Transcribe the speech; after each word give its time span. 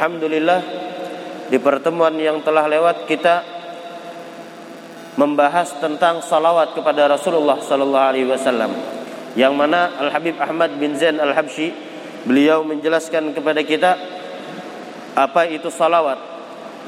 Alhamdulillah 0.00 0.64
di 1.52 1.60
pertemuan 1.60 2.16
yang 2.16 2.40
telah 2.40 2.64
lewat 2.64 3.04
kita 3.04 3.44
membahas 5.20 5.76
tentang 5.76 6.24
salawat 6.24 6.72
kepada 6.72 7.04
Rasulullah 7.04 7.60
sallallahu 7.60 8.08
alaihi 8.08 8.24
wasallam 8.24 8.72
yang 9.36 9.52
mana 9.52 9.92
Al 10.00 10.08
Habib 10.08 10.40
Ahmad 10.40 10.72
bin 10.80 10.96
Zain 10.96 11.20
Al 11.20 11.36
Habsyi 11.36 11.76
beliau 12.24 12.64
menjelaskan 12.64 13.36
kepada 13.36 13.60
kita 13.60 14.00
apa 15.20 15.44
itu 15.52 15.68
salawat. 15.68 16.16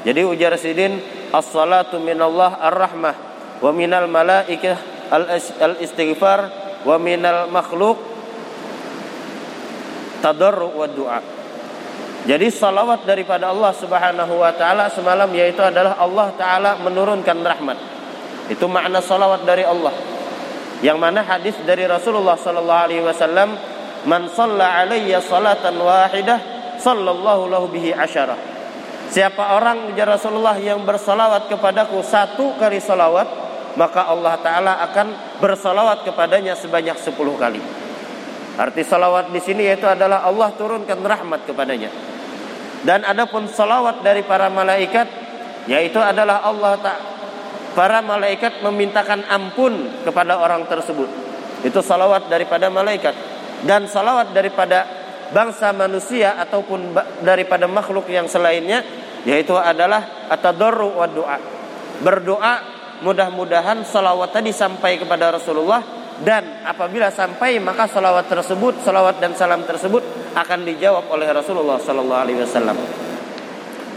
Jadi 0.09 0.25
ujar 0.25 0.57
Sidin 0.57 0.97
as-salatu 1.29 2.01
minallah 2.01 2.65
ar-rahmah 2.65 3.15
wa 3.61 3.69
minal 3.69 4.09
malaikah 4.09 4.81
al-istighfar 5.61 6.49
wa 6.81 6.97
minal 6.97 7.45
makhluk 7.53 8.01
tadarru 10.25 10.73
wa 10.73 10.89
du'a. 10.89 11.32
Jadi 12.23 12.47
salawat 12.47 13.03
daripada 13.03 13.51
Allah 13.51 13.75
Subhanahu 13.75 14.39
wa 14.39 14.51
taala 14.55 14.87
semalam 14.87 15.27
yaitu 15.35 15.59
adalah 15.59 15.99
Allah 15.99 16.31
taala 16.39 16.71
menurunkan 16.79 17.35
rahmat. 17.43 17.75
Itu 18.47 18.71
makna 18.71 19.03
salawat 19.03 19.43
dari 19.43 19.67
Allah. 19.67 19.91
Yang 20.79 20.97
mana 21.03 21.19
hadis 21.19 21.55
dari 21.67 21.83
Rasulullah 21.83 22.39
sallallahu 22.39 22.83
alaihi 22.87 23.03
wasallam, 23.03 23.59
"Man 24.07 24.31
shalla 24.31 24.83
alayya 24.83 25.19
salatan 25.19 25.75
wahidah, 25.79 26.39
sallallahu 26.79 27.51
lahu 27.51 27.67
bihi 27.67 27.91
asyarah." 27.91 28.39
Siapa 29.11 29.59
orang 29.59 29.91
ya 29.91 30.07
Rasulullah 30.07 30.55
yang 30.55 30.79
bersalawat 30.87 31.51
kepadaku 31.51 31.99
satu 32.07 32.55
kali 32.55 32.79
salawat, 32.79 33.27
maka 33.75 34.07
Allah 34.07 34.39
taala 34.39 34.79
akan 34.79 35.39
bersalawat 35.43 36.07
kepadanya 36.07 36.55
sebanyak 36.55 36.95
sepuluh 37.03 37.35
kali. 37.35 37.59
Arti 38.55 38.85
salawat 38.85 39.27
di 39.27 39.43
sini 39.43 39.67
yaitu 39.67 39.91
adalah 39.91 40.23
Allah 40.23 40.55
turunkan 40.55 41.03
rahmat 41.03 41.43
kepadanya. 41.43 42.12
Dan 42.83 43.07
adapun 43.07 43.47
salawat 43.47 44.03
dari 44.03 44.27
para 44.27 44.51
malaikat 44.51 45.07
yaitu 45.71 45.99
adalah 46.03 46.43
Allah 46.43 46.75
tak 46.83 46.97
para 47.73 48.03
malaikat 48.03 48.59
memintakan 48.59 49.23
ampun 49.31 50.03
kepada 50.03 50.35
orang 50.37 50.67
tersebut. 50.67 51.07
Itu 51.63 51.79
salawat 51.79 52.27
daripada 52.27 52.67
malaikat 52.67 53.15
dan 53.63 53.87
salawat 53.87 54.35
daripada 54.35 54.83
bangsa 55.31 55.71
manusia 55.71 56.35
ataupun 56.35 56.91
daripada 57.23 57.65
makhluk 57.65 58.11
yang 58.11 58.27
selainnya 58.27 58.83
yaitu 59.23 59.55
adalah 59.55 60.27
atadarru 60.27 60.99
wa 60.99 61.07
doa. 61.07 61.39
Berdoa 62.03 62.53
mudah-mudahan 62.99 63.87
salawat 63.87 64.35
tadi 64.35 64.51
sampai 64.51 64.99
kepada 64.99 65.31
Rasulullah 65.31 66.02
dan 66.23 66.63
apabila 66.63 67.11
sampai 67.11 67.59
maka 67.59 67.83
salawat 67.83 68.31
tersebut, 68.31 68.79
salawat 68.79 69.19
dan 69.19 69.35
salam 69.35 69.67
tersebut 69.67 69.99
akan 70.31 70.59
dijawab 70.63 71.11
oleh 71.11 71.27
Rasulullah 71.27 71.75
Sallallahu 71.75 72.21
Alaihi 72.23 72.39
Wasallam. 72.39 72.79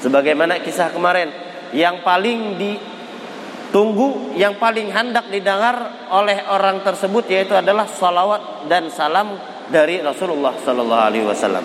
Sebagaimana 0.03 0.59
kisah 0.59 0.91
kemarin, 0.91 1.31
yang 1.71 2.03
paling 2.03 2.59
ditunggu, 2.59 4.35
yang 4.35 4.59
paling 4.59 4.91
hendak 4.91 5.31
didengar 5.31 6.11
oleh 6.11 6.43
orang 6.51 6.83
tersebut 6.83 7.31
yaitu 7.31 7.55
adalah 7.55 7.87
salawat 7.87 8.67
dan 8.67 8.91
salam 8.91 9.39
dari 9.71 10.03
Rasulullah 10.03 10.59
Sallallahu 10.59 11.07
Alaihi 11.07 11.27
Wasallam. 11.31 11.65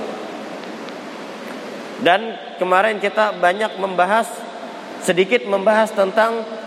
Dan 2.06 2.38
kemarin 2.62 3.02
kita 3.02 3.34
banyak 3.38 3.82
membahas 3.82 4.30
sedikit 5.02 5.42
membahas 5.50 5.90
tentang 5.90 6.61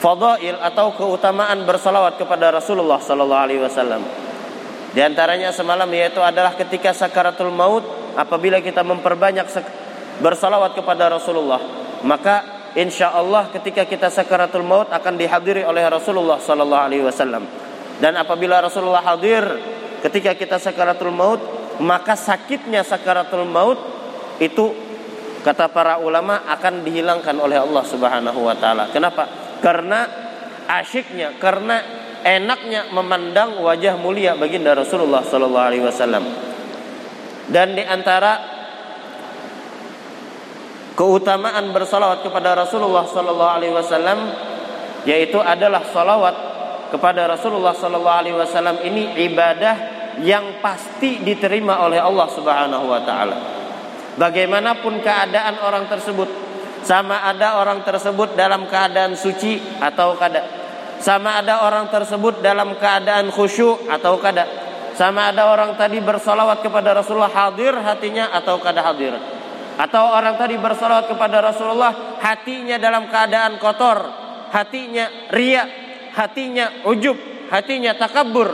fadail 0.00 0.56
atau 0.56 0.96
keutamaan 0.96 1.68
bersalawat 1.68 2.16
kepada 2.16 2.48
Rasulullah 2.56 2.98
sallallahu 2.98 3.44
alaihi 3.44 3.60
wasallam. 3.60 4.00
Di 4.90 5.04
antaranya 5.04 5.52
semalam 5.54 5.86
yaitu 5.92 6.18
adalah 6.18 6.56
ketika 6.56 6.90
sakaratul 6.90 7.52
maut 7.52 7.84
apabila 8.16 8.58
kita 8.58 8.82
memperbanyak 8.82 9.46
bersalawat 10.18 10.74
kepada 10.74 11.12
Rasulullah, 11.12 11.60
maka 12.02 12.42
insya 12.74 13.12
Allah 13.14 13.52
ketika 13.54 13.86
kita 13.86 14.10
sakaratul 14.10 14.66
maut 14.66 14.88
akan 14.90 15.14
dihadiri 15.14 15.62
oleh 15.62 15.84
Rasulullah 15.86 16.40
sallallahu 16.40 16.82
alaihi 16.90 17.04
wasallam. 17.06 17.44
Dan 18.00 18.16
apabila 18.16 18.64
Rasulullah 18.64 19.04
hadir 19.04 19.44
ketika 20.00 20.32
kita 20.32 20.56
sakaratul 20.56 21.12
maut, 21.12 21.38
maka 21.78 22.16
sakitnya 22.16 22.82
sakaratul 22.82 23.44
maut 23.46 23.78
itu 24.40 24.72
kata 25.44 25.68
para 25.72 26.00
ulama 26.00 26.44
akan 26.48 26.84
dihilangkan 26.84 27.36
oleh 27.36 27.60
Allah 27.60 27.84
Subhanahu 27.84 28.40
wa 28.42 28.56
taala. 28.56 28.88
Kenapa? 28.92 29.49
Karena 29.60 30.08
asyiknya, 30.68 31.36
karena 31.40 31.80
enaknya 32.24 32.92
memandang 32.92 33.60
wajah 33.60 33.96
mulia 33.96 34.36
baginda 34.36 34.76
Rasulullah 34.76 35.24
sallallahu 35.24 35.66
alaihi 35.72 35.84
wasallam. 35.84 36.24
Dan 37.50 37.74
di 37.74 37.82
antara 37.82 38.60
keutamaan 40.94 41.72
bersalawat 41.72 42.20
kepada 42.20 42.52
Rasulullah 42.52 43.08
sallallahu 43.08 43.54
alaihi 43.56 43.72
wasallam 43.72 44.18
yaitu 45.08 45.40
adalah 45.40 45.80
salawat 45.88 46.36
kepada 46.92 47.24
Rasulullah 47.24 47.72
sallallahu 47.72 48.18
alaihi 48.20 48.36
wasallam 48.36 48.84
ini 48.84 49.16
ibadah 49.24 50.00
yang 50.20 50.60
pasti 50.60 51.24
diterima 51.24 51.80
oleh 51.86 51.96
Allah 51.96 52.28
Subhanahu 52.28 52.84
wa 52.84 53.00
taala. 53.06 53.36
Bagaimanapun 54.20 55.00
keadaan 55.00 55.62
orang 55.64 55.88
tersebut, 55.88 56.28
sama 56.84 57.22
ada 57.28 57.60
orang 57.60 57.84
tersebut 57.84 58.34
dalam 58.34 58.64
keadaan 58.66 59.14
suci 59.16 59.60
atau 59.80 60.16
kada. 60.16 60.42
Sama 61.00 61.40
ada 61.40 61.64
orang 61.64 61.88
tersebut 61.88 62.44
dalam 62.44 62.76
keadaan 62.76 63.32
khusyuk 63.32 63.88
atau 63.88 64.20
kada. 64.20 64.44
Sama 64.96 65.32
ada 65.32 65.48
orang 65.48 65.80
tadi 65.80 65.96
bersolawat 65.96 66.60
kepada 66.60 66.92
Rasulullah 66.92 67.32
hadir 67.32 67.72
hatinya 67.72 68.36
atau 68.36 68.60
kada 68.60 68.84
hadir. 68.84 69.16
Atau 69.80 70.04
orang 70.12 70.36
tadi 70.36 70.60
bersolawat 70.60 71.08
kepada 71.08 71.40
Rasulullah 71.40 72.20
hatinya 72.20 72.76
dalam 72.76 73.08
keadaan 73.08 73.56
kotor. 73.56 73.98
Hatinya 74.52 75.30
ria 75.32 75.62
hatinya 76.10 76.84
ujub 76.90 77.14
hatinya 77.48 77.96
takabur 77.96 78.50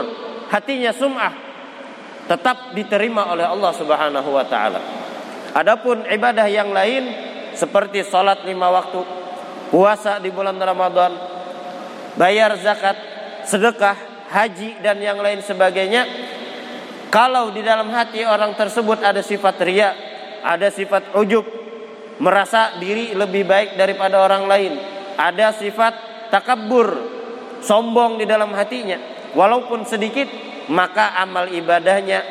hatinya 0.47 0.95
sum'ah. 0.95 1.33
Tetap 2.27 2.75
diterima 2.75 3.27
oleh 3.31 3.43
Allah 3.43 3.71
Subhanahu 3.75 4.29
wa 4.31 4.45
taala. 4.47 4.79
Adapun 5.51 6.07
ibadah 6.07 6.47
yang 6.47 6.71
lain 6.71 7.26
seperti 7.57 8.05
sholat 8.05 8.45
lima 8.45 8.69
waktu, 8.69 9.01
puasa 9.73 10.21
di 10.21 10.29
bulan 10.29 10.61
Ramadan, 10.61 11.17
bayar 12.13 12.53
zakat, 12.61 12.95
sedekah, 13.49 13.97
haji 14.29 14.77
dan 14.85 15.01
yang 15.01 15.17
lain 15.17 15.41
sebagainya. 15.41 16.05
Kalau 17.09 17.49
di 17.49 17.65
dalam 17.65 17.89
hati 17.89 18.21
orang 18.21 18.53
tersebut 18.53 19.01
ada 19.01 19.25
sifat 19.25 19.57
ria, 19.65 19.89
ada 20.45 20.69
sifat 20.69 21.17
ujub, 21.17 21.43
merasa 22.21 22.77
diri 22.77 23.17
lebih 23.17 23.47
baik 23.47 23.73
daripada 23.73 24.21
orang 24.21 24.45
lain, 24.45 24.73
ada 25.17 25.55
sifat 25.55 25.93
takabur, 26.29 26.93
sombong 27.65 28.21
di 28.21 28.25
dalam 28.29 28.53
hatinya, 28.53 28.99
walaupun 29.33 29.87
sedikit, 29.87 30.27
maka 30.67 31.15
amal 31.17 31.47
ibadahnya 31.47 32.21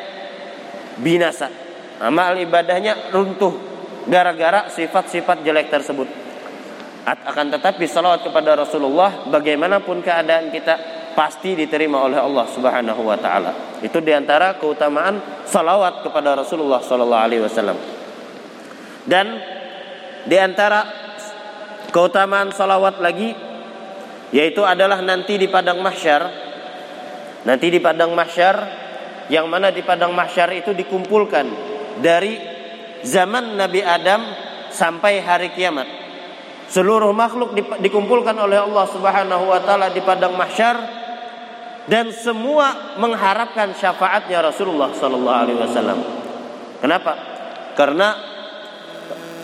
binasa. 1.01 1.49
Amal 1.97 2.37
ibadahnya 2.37 3.09
runtuh 3.09 3.76
gara-gara 4.07 4.71
sifat-sifat 4.71 5.43
jelek 5.43 5.67
tersebut. 5.69 6.07
Akan 7.07 7.47
tetapi 7.47 7.87
salawat 7.87 8.23
kepada 8.27 8.59
Rasulullah 8.59 9.27
bagaimanapun 9.31 10.03
keadaan 10.03 10.51
kita 10.51 10.75
pasti 11.15 11.55
diterima 11.55 12.03
oleh 12.03 12.19
Allah 12.19 12.45
Subhanahu 12.51 13.01
wa 13.07 13.15
taala. 13.15 13.79
Itu 13.79 14.03
di 14.03 14.11
antara 14.11 14.59
keutamaan 14.59 15.43
salawat 15.47 16.03
kepada 16.03 16.35
Rasulullah 16.35 16.83
sallallahu 16.83 17.23
alaihi 17.23 17.43
wasallam. 17.47 17.79
Dan 19.07 19.39
di 20.27 20.35
antara 20.35 20.83
keutamaan 21.95 22.51
salawat 22.51 22.99
lagi 22.99 23.31
yaitu 24.35 24.59
adalah 24.67 24.99
nanti 24.99 25.39
di 25.39 25.47
padang 25.47 25.79
mahsyar 25.79 26.27
nanti 27.47 27.71
di 27.71 27.79
padang 27.79 28.11
mahsyar 28.11 28.55
yang 29.31 29.47
mana 29.47 29.71
di 29.71 29.79
padang 29.87 30.11
mahsyar 30.11 30.51
itu 30.51 30.75
dikumpulkan 30.75 31.47
dari 32.03 32.56
zaman 33.07 33.55
Nabi 33.55 33.79
Adam 33.79 34.21
sampai 34.69 35.23
hari 35.23 35.55
kiamat. 35.55 35.87
Seluruh 36.67 37.15
makhluk 37.15 37.55
dikumpulkan 37.79 38.35
oleh 38.35 38.59
Allah 38.59 38.85
Subhanahu 38.91 39.47
wa 39.47 39.59
taala 39.63 39.87
di 39.87 40.03
padang 40.03 40.35
mahsyar 40.35 40.75
dan 41.87 42.11
semua 42.11 42.99
mengharapkan 42.99 43.71
syafaatnya 43.71 44.43
Rasulullah 44.43 44.91
sallallahu 44.91 45.39
alaihi 45.47 45.59
wasallam. 45.63 45.99
Kenapa? 46.83 47.13
Karena 47.79 48.19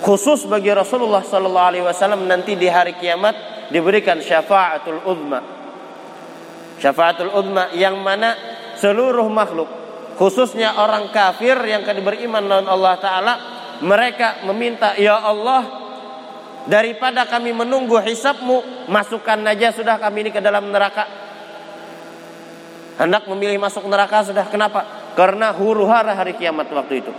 khusus 0.04 0.44
bagi 0.52 0.68
Rasulullah 0.76 1.24
sallallahu 1.24 1.70
alaihi 1.72 1.86
wasallam 1.88 2.28
nanti 2.28 2.60
di 2.60 2.68
hari 2.68 3.00
kiamat 3.00 3.72
diberikan 3.72 4.20
syafaatul 4.20 5.08
uzma. 5.08 5.40
Syafaatul 6.84 7.32
uzma 7.32 7.72
yang 7.72 8.04
mana 8.04 8.36
seluruh 8.76 9.32
makhluk 9.32 9.84
khususnya 10.20 10.78
orang 10.78 11.10
kafir 11.10 11.58
yang 11.66 11.82
beriman 11.86 12.44
dengan 12.46 12.66
Allah 12.70 12.96
taala 13.02 13.34
mereka 13.84 14.42
meminta 14.48 14.96
ya 14.96 15.20
Allah 15.20 15.84
daripada 16.66 17.28
kami 17.28 17.52
menunggu 17.52 18.00
hisapmu 18.00 18.88
masukkan 18.88 19.36
saja 19.36 19.70
sudah 19.76 19.96
kami 20.00 20.28
ini 20.28 20.32
ke 20.32 20.40
dalam 20.40 20.72
neraka 20.72 21.04
hendak 22.98 23.28
memilih 23.28 23.60
masuk 23.60 23.84
neraka 23.92 24.24
sudah 24.24 24.48
kenapa 24.48 25.12
karena 25.20 25.52
huru 25.52 25.84
hara 25.86 26.16
hari 26.16 26.40
kiamat 26.40 26.72
waktu 26.72 27.04
itu 27.04 27.14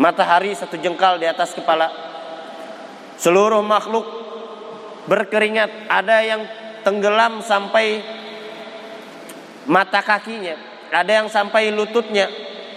Matahari 0.00 0.56
satu 0.56 0.80
jengkal 0.80 1.20
di 1.20 1.28
atas 1.28 1.52
kepala. 1.52 1.86
Seluruh 3.20 3.60
makhluk 3.60 4.02
berkeringat. 5.06 5.68
Ada 5.86 6.16
yang 6.24 6.42
tenggelam 6.82 7.44
sampai 7.44 8.00
mata 9.68 10.00
kakinya. 10.00 10.56
Ada 10.90 11.22
yang 11.22 11.28
sampai 11.28 11.70
lututnya 11.70 12.26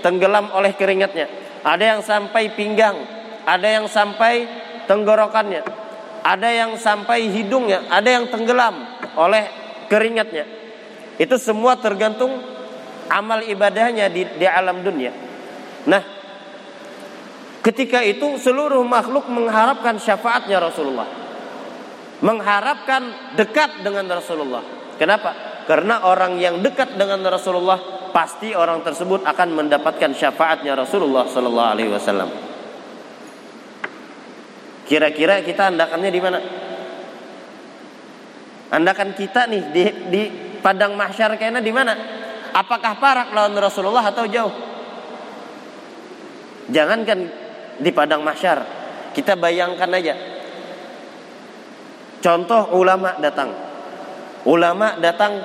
tenggelam 0.03 0.51
oleh 0.51 0.75
keringatnya. 0.75 1.44
Ada 1.65 1.97
yang 1.97 2.01
sampai 2.06 2.53
pinggang. 2.53 2.94
Ada 3.41 3.81
yang 3.81 3.85
sampai 3.89 4.45
tenggorokannya. 4.85 5.65
Ada 6.21 6.50
yang 6.53 6.71
sampai 6.77 7.25
hidungnya. 7.33 7.89
Ada 7.89 8.21
yang 8.21 8.25
tenggelam 8.29 8.85
oleh 9.17 9.50
keringatnya. 9.89 10.45
Itu 11.17 11.41
semua 11.41 11.73
tergantung 11.81 12.38
amal 13.09 13.41
ibadahnya 13.41 14.13
di, 14.13 14.29
di 14.38 14.45
alam 14.45 14.85
dunia. 14.85 15.09
Nah, 15.89 16.01
ketika 17.65 18.06
itu 18.06 18.38
seluruh 18.38 18.81
makhluk 18.85 19.25
mengharapkan 19.25 19.97
syafaatnya 19.97 20.62
Rasulullah. 20.62 21.09
Mengharapkan 22.21 23.33
dekat 23.35 23.81
dengan 23.81 24.06
Rasulullah. 24.07 24.63
Kenapa? 25.01 25.63
Karena 25.65 26.06
orang 26.06 26.38
yang 26.38 26.62
dekat 26.62 26.94
dengan 26.95 27.25
Rasulullah 27.25 28.04
pasti 28.15 28.56
orang 28.56 28.79
tersebut 28.79 29.27
akan 29.27 29.59
mendapatkan 29.59 30.15
syafaatnya 30.15 30.71
Rasulullah 30.71 31.27
Sallallahu 31.27 31.71
Alaihi 31.75 31.91
Wasallam. 31.91 32.31
Kira-kira 34.88 35.44
kita 35.44 35.67
andakannya 35.67 36.12
di 36.15 36.21
mana? 36.23 36.39
Andakan 38.71 39.12
kita 39.19 39.51
nih 39.51 39.63
di, 39.75 39.83
di 40.07 40.21
padang 40.63 40.95
mahsyar 40.95 41.35
kayaknya 41.35 41.59
di 41.59 41.75
mana? 41.75 41.91
Apakah 42.56 42.95
parak 43.03 43.35
lawan 43.35 43.59
Rasulullah 43.59 44.07
atau 44.07 44.23
jauh? 44.31 44.56
Jangankan 46.71 47.19
di 47.83 47.91
padang 47.91 48.23
mahsyar, 48.23 48.63
kita 49.12 49.35
bayangkan 49.35 49.91
aja. 49.91 50.15
Contoh 52.23 52.71
ulama 52.79 53.19
datang. 53.19 53.51
Ulama 54.47 54.95
datang 55.03 55.44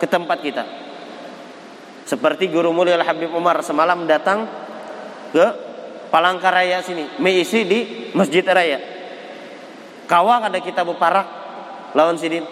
ke 0.00 0.06
tempat 0.08 0.40
kita. 0.40 0.85
Seperti 2.06 2.46
Guru 2.46 2.70
Mulia 2.70 3.02
Habib 3.02 3.34
Umar 3.34 3.58
semalam 3.66 4.06
datang 4.06 4.46
ke 5.34 5.46
Palangkaraya 6.06 6.78
sini, 6.78 7.18
mengisi 7.18 7.66
di 7.66 7.78
Masjid 8.14 8.46
Raya. 8.46 8.78
Kawang 10.06 10.46
ada 10.46 10.62
kita 10.62 10.86
beparak 10.86 11.26
lawan 11.98 12.14
sidin. 12.14 12.46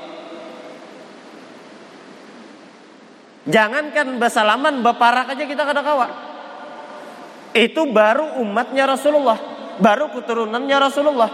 Jangankan 3.47 4.19
bersalaman 4.19 4.83
beparak 4.83 5.39
aja 5.39 5.47
kita 5.47 5.63
kada 5.63 5.87
kawa. 5.87 6.07
Itu 7.55 7.87
baru 7.95 8.43
umatnya 8.43 8.91
Rasulullah, 8.91 9.39
baru 9.79 10.11
keturunannya 10.19 10.77
Rasulullah. 10.83 11.31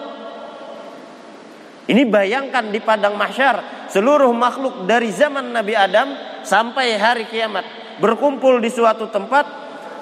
Ini 1.89 2.05
bayangkan 2.05 2.69
di 2.69 2.85
padang 2.85 3.17
mahsyar 3.17 3.89
seluruh 3.89 4.29
makhluk 4.37 4.85
dari 4.85 5.09
zaman 5.09 5.57
Nabi 5.57 5.73
Adam 5.73 6.13
sampai 6.45 7.01
hari 7.01 7.25
kiamat 7.25 7.80
berkumpul 8.01 8.59
di 8.59 8.73
suatu 8.73 9.07
tempat 9.13 9.45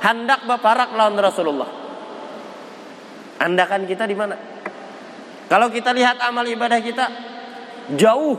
hendak 0.00 0.46
beparak 0.46 0.94
lawan 0.94 1.18
Rasulullah. 1.18 1.68
Andakan 3.38 3.86
kita 3.86 4.06
di 4.06 4.14
mana? 4.14 4.34
Kalau 5.50 5.70
kita 5.70 5.90
lihat 5.94 6.22
amal 6.22 6.46
ibadah 6.46 6.78
kita 6.78 7.06
jauh. 7.98 8.38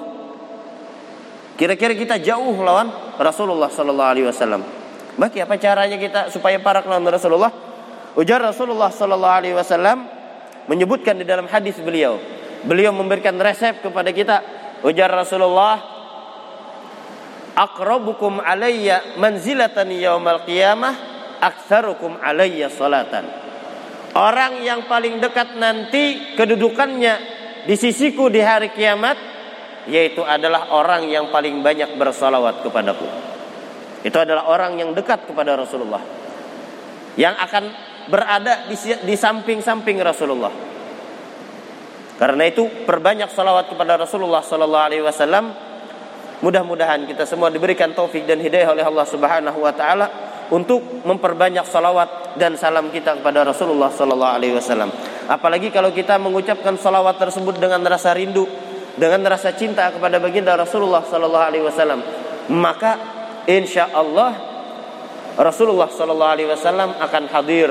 Kira-kira 1.60 1.92
kita 1.92 2.16
jauh 2.24 2.56
lawan 2.64 2.88
Rasulullah 3.20 3.68
sallallahu 3.68 4.10
alaihi 4.16 4.28
wasallam. 4.28 4.64
Bagi 5.20 5.44
apa 5.44 5.60
caranya 5.60 6.00
kita 6.00 6.32
supaya 6.32 6.56
parak 6.64 6.88
lawan 6.88 7.04
Rasulullah? 7.12 7.52
Ujar 8.16 8.40
Rasulullah 8.40 8.88
sallallahu 8.88 9.36
alaihi 9.44 9.56
wasallam 9.56 10.08
menyebutkan 10.72 11.20
di 11.20 11.28
dalam 11.28 11.50
hadis 11.52 11.76
beliau. 11.84 12.16
Beliau 12.64 12.96
memberikan 12.96 13.36
resep 13.36 13.84
kepada 13.84 14.12
kita. 14.16 14.38
Ujar 14.84 15.12
Rasulullah, 15.12 15.99
"Aqrabukum 17.60 18.40
alayya 18.40 19.20
manzilatan 19.20 19.92
yaumal 19.92 20.48
qiyamah 20.48 20.96
aktsarukum 21.44 22.16
alayya 22.24 22.72
salatan." 22.72 23.28
Orang 24.16 24.64
yang 24.64 24.88
paling 24.88 25.20
dekat 25.20 25.60
nanti 25.60 26.34
kedudukannya 26.40 27.14
di 27.68 27.76
sisiku 27.76 28.32
di 28.32 28.40
hari 28.40 28.72
kiamat 28.72 29.20
yaitu 29.86 30.26
adalah 30.26 30.72
orang 30.72 31.06
yang 31.10 31.28
paling 31.30 31.60
banyak 31.60 31.98
bersalawat 32.00 32.64
kepadaku. 32.66 33.06
Itu 34.02 34.16
adalah 34.16 34.48
orang 34.48 34.80
yang 34.80 34.96
dekat 34.96 35.28
kepada 35.28 35.60
Rasulullah. 35.60 36.00
Yang 37.20 37.36
akan 37.36 37.64
berada 38.08 38.66
di, 38.72 38.76
di 38.80 39.16
samping-samping 39.18 40.00
Rasulullah. 40.00 40.54
Karena 42.16 42.44
itu 42.48 42.68
perbanyak 42.84 43.32
salawat 43.32 43.72
kepada 43.72 43.96
Rasulullah 43.96 44.44
sallallahu 44.44 44.86
alaihi 44.92 45.04
wasallam. 45.04 45.52
Mudah-mudahan 46.40 47.04
kita 47.04 47.28
semua 47.28 47.52
diberikan 47.52 47.92
taufik 47.92 48.24
dan 48.24 48.40
hidayah 48.40 48.72
oleh 48.72 48.86
Allah 48.88 49.04
Subhanahu 49.04 49.60
wa 49.60 49.74
taala 49.76 50.08
untuk 50.50 50.82
memperbanyak 51.04 51.68
salawat 51.68 52.40
dan 52.40 52.56
salam 52.56 52.90
kita 52.90 53.20
kepada 53.22 53.44
Rasulullah 53.44 53.92
Sallallahu 53.92 54.34
Alaihi 54.40 54.56
Wasallam. 54.56 54.90
Apalagi 55.30 55.70
kalau 55.70 55.94
kita 55.94 56.18
mengucapkan 56.18 56.74
salawat 56.80 57.22
tersebut 57.22 57.62
dengan 57.62 57.84
rasa 57.86 58.16
rindu, 58.18 58.50
dengan 58.98 59.22
rasa 59.30 59.54
cinta 59.54 59.92
kepada 59.94 60.18
baginda 60.18 60.58
Rasulullah 60.58 61.06
Sallallahu 61.06 61.46
Alaihi 61.46 61.66
Wasallam, 61.68 62.00
maka 62.56 62.98
insya 63.46 63.92
Allah 63.94 64.34
Rasulullah 65.38 65.92
Sallallahu 65.92 66.34
Alaihi 66.34 66.50
Wasallam 66.50 66.98
akan 66.98 67.24
hadir, 67.30 67.70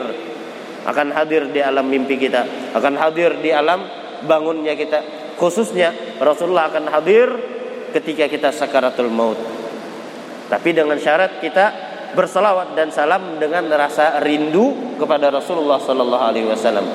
akan 0.87 1.09
hadir 1.17 1.50
di 1.50 1.59
alam 1.65 1.88
mimpi 1.88 2.15
kita, 2.15 2.73
akan 2.76 2.94
hadir 3.00 3.32
di 3.43 3.50
alam 3.50 3.82
bangunnya 4.23 4.79
kita. 4.79 5.03
Khususnya 5.35 5.94
Rasulullah 6.23 6.70
akan 6.70 6.85
hadir 6.94 7.57
ketika 7.93 8.29
kita 8.29 8.52
sakaratul 8.52 9.11
maut. 9.12 9.38
Tapi 10.49 10.73
dengan 10.73 10.96
syarat 10.96 11.40
kita 11.44 11.88
bersalawat 12.17 12.73
dan 12.73 12.88
salam 12.88 13.37
dengan 13.37 13.69
rasa 13.69 14.20
rindu 14.25 14.96
kepada 14.96 15.29
Rasulullah 15.29 15.76
sallallahu 15.76 16.25
alaihi 16.25 16.49
wasallam. 16.49 16.87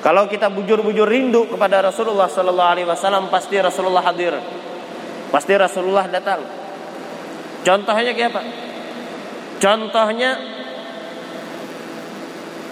Kalau 0.00 0.24
kita 0.28 0.48
bujur-bujur 0.48 1.04
rindu 1.04 1.48
kepada 1.48 1.84
Rasulullah 1.84 2.28
sallallahu 2.28 2.70
alaihi 2.72 2.88
wasallam 2.88 3.28
pasti 3.28 3.60
Rasulullah 3.60 4.04
hadir. 4.04 4.36
Pasti 5.28 5.52
Rasulullah 5.56 6.08
datang. 6.08 6.40
Contohnya 7.60 8.12
kayak 8.16 8.32
apa? 8.32 8.42
Contohnya 9.60 10.30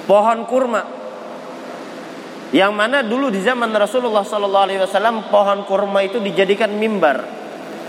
pohon 0.08 0.38
kurma. 0.48 0.97
Yang 2.48 2.72
mana 2.72 3.04
dulu 3.04 3.28
di 3.28 3.44
zaman 3.44 3.68
Rasulullah 3.76 4.24
sallallahu 4.24 4.64
alaihi 4.72 4.80
wasallam 4.80 5.28
pohon 5.28 5.68
kurma 5.68 6.00
itu 6.00 6.16
dijadikan 6.16 6.72
mimbar 6.72 7.20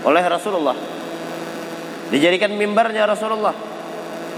oleh 0.04 0.24
Rasulullah 0.28 0.76
Dijadikan 2.10 2.50
mimbarnya 2.58 3.06
Rasulullah. 3.06 3.54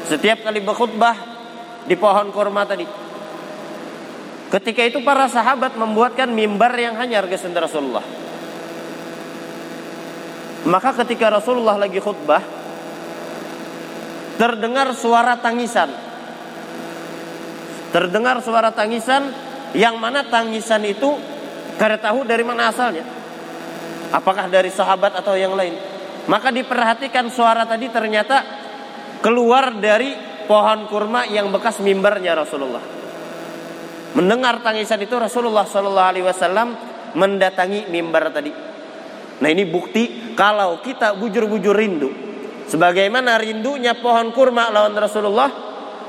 Setiap 0.05 0.45
kali 0.45 0.61
berkhutbah 0.61 1.17
di 1.89 1.97
pohon 1.97 2.29
kurma 2.29 2.69
tadi. 2.69 2.85
Ketika 4.53 4.85
itu 4.85 5.01
para 5.01 5.25
sahabat 5.25 5.81
membuatkan 5.81 6.29
mimbar 6.29 6.77
yang 6.77 7.01
hanya 7.01 7.25
sendiri 7.25 7.65
Rasulullah. 7.65 8.05
Maka 10.69 10.93
ketika 11.03 11.33
Rasulullah 11.33 11.81
lagi 11.81 11.97
khutbah, 11.97 12.45
terdengar 14.37 14.93
suara 14.93 15.41
tangisan. 15.41 15.89
Terdengar 17.97 18.45
suara 18.45 18.69
tangisan 18.69 19.33
yang 19.73 19.97
mana 19.97 20.25
tangisan 20.29 20.85
itu 20.85 21.17
kada 21.81 21.97
tahu 21.97 22.29
dari 22.29 22.45
mana 22.45 22.69
asalnya. 22.69 23.05
Apakah 24.13 24.53
dari 24.53 24.69
sahabat 24.69 25.17
atau 25.25 25.33
yang 25.33 25.57
lain? 25.57 25.73
Maka 26.29 26.53
diperhatikan 26.53 27.33
suara 27.33 27.65
tadi 27.65 27.89
ternyata 27.89 28.45
keluar 29.25 29.73
dari 29.81 30.13
pohon 30.45 30.85
kurma 30.87 31.25
yang 31.27 31.49
bekas 31.49 31.81
mimbarnya 31.81 32.37
Rasulullah. 32.37 32.85
Mendengar 34.13 34.61
tangisan 34.61 35.01
itu 35.01 35.17
Rasulullah 35.17 35.65
Wasallam 35.65 36.69
mendatangi 37.17 37.89
mimbar 37.89 38.29
tadi. 38.29 38.53
Nah 39.41 39.49
ini 39.49 39.65
bukti 39.65 40.37
kalau 40.37 40.85
kita 40.85 41.17
bujur-bujur 41.17 41.73
rindu, 41.73 42.13
sebagaimana 42.69 43.41
rindunya 43.41 43.97
pohon 43.97 44.31
kurma 44.37 44.69
lawan 44.69 44.93
Rasulullah, 44.93 45.49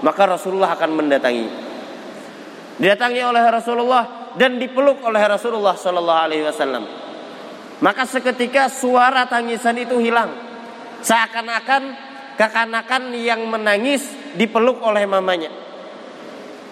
maka 0.03 0.23
Rasulullah 0.27 0.75
akan 0.75 0.91
mendatangi. 0.91 1.62
Didatangi 2.77 3.21
oleh 3.21 3.43
Rasulullah 3.49 4.33
dan 4.33 4.57
dipeluk 4.57 5.05
oleh 5.05 5.21
Rasulullah 5.21 5.77
Shallallahu 5.77 6.21
Alaihi 6.25 6.43
Wasallam. 6.45 6.83
Maka 7.83 8.07
seketika 8.07 8.71
suara 8.71 9.27
tangisan 9.27 9.77
itu 9.77 9.99
hilang. 9.99 10.31
Seakan-akan 11.03 11.83
kekanakan 12.39 13.11
yang 13.13 13.43
menangis 13.45 14.07
dipeluk 14.39 14.79
oleh 14.81 15.03
mamanya. 15.03 15.51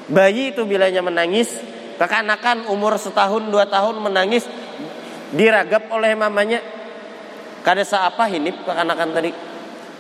Bayi 0.07 0.55
itu 0.55 0.65
bilanya 0.65 1.03
menangis, 1.03 1.51
kekanakan 1.99 2.71
umur 2.71 2.97
setahun 2.97 3.47
dua 3.51 3.67
tahun 3.67 4.01
menangis 4.01 4.47
diragap 5.35 5.91
oleh 5.91 6.15
mamanya. 6.15 6.63
Kada 7.61 7.85
apa 7.85 8.25
hinip 8.31 8.65
kekanakan 8.65 9.09
tadi. 9.13 9.31